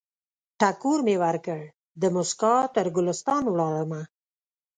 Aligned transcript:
ټکور 0.59 0.99
مې 1.05 1.15
ورکړ، 1.23 1.61
دموسکا 2.01 2.55
تر 2.75 2.85
ګلستان 2.95 3.43
ولاړمه 3.49 4.01